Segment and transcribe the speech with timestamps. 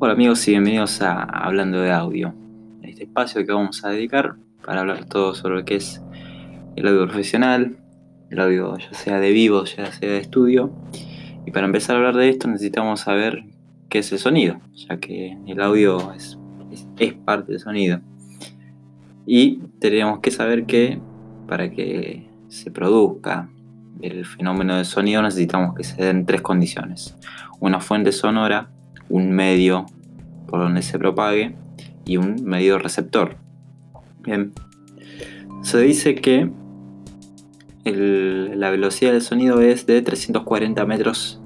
[0.00, 2.32] Hola amigos y bienvenidos a Hablando de Audio,
[2.82, 6.00] este espacio que vamos a dedicar para hablar todo sobre lo que es
[6.76, 7.78] el audio profesional,
[8.30, 10.70] el audio ya sea de vivo, ya sea de estudio.
[11.46, 13.42] Y para empezar a hablar de esto necesitamos saber
[13.88, 16.38] qué es el sonido, ya que el audio es,
[16.98, 18.00] es parte del sonido.
[19.26, 21.00] Y tenemos que saber que
[21.48, 23.50] para que se produzca
[24.02, 27.16] el fenómeno del sonido necesitamos que se den tres condiciones.
[27.60, 28.70] Una fuente sonora,
[29.08, 29.86] un medio
[30.46, 31.54] por donde se propague
[32.04, 33.36] y un medio receptor.
[34.22, 34.52] Bien,
[35.62, 36.50] se dice que
[37.84, 41.40] la velocidad del sonido es de 340 metros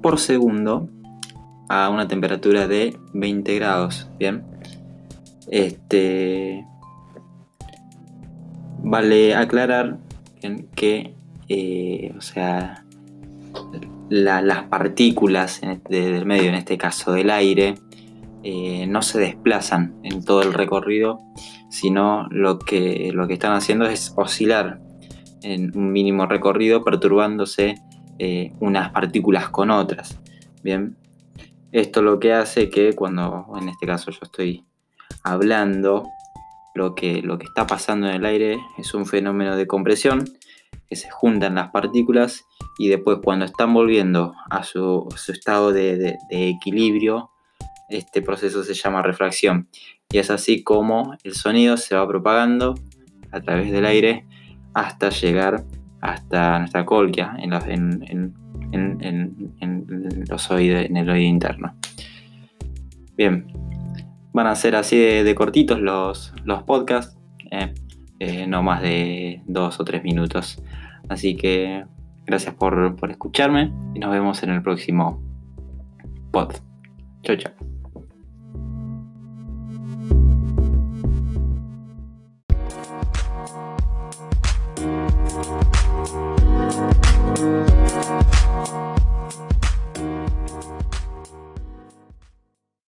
[0.00, 0.88] por segundo
[1.68, 4.08] a una temperatura de 20 grados.
[4.18, 4.42] Bien,
[5.48, 6.66] este
[8.82, 9.98] vale aclarar
[10.74, 11.14] que,
[11.48, 12.84] eh, o sea,
[14.08, 17.74] las partículas este, del medio, en este caso del aire,
[18.42, 21.20] eh, no se desplazan en todo el recorrido,
[21.70, 24.80] sino lo que, lo que están haciendo es oscilar
[25.42, 27.76] en un mínimo recorrido, perturbándose
[28.18, 30.20] eh, unas partículas con otras.
[30.62, 30.96] Bien,
[31.72, 34.64] esto lo que hace que cuando, en este caso yo estoy
[35.24, 36.08] hablando,
[36.74, 40.24] lo que, lo que está pasando en el aire es un fenómeno de compresión,
[40.88, 42.44] que se juntan las partículas
[42.78, 47.30] y después cuando están volviendo a su, estado de, equilibrio,
[47.88, 49.68] este proceso se llama refracción.
[50.10, 52.74] Y es así como el sonido se va propagando
[53.30, 54.26] a través del aire
[54.74, 55.64] hasta llegar
[56.00, 57.52] hasta nuestra colquia en,
[58.72, 61.74] en, los oídos, en el oído interno.
[63.16, 63.46] Bien,
[64.32, 67.18] van a ser así de, cortitos los, los podcasts,
[67.50, 67.74] eh,
[68.18, 70.62] eh, no más de dos o tres minutos.
[71.08, 71.84] Así que
[72.24, 75.20] Gracias por, escucharme y nos vemos en el próximo
[76.30, 76.54] pod.
[77.22, 77.52] Chao, chao.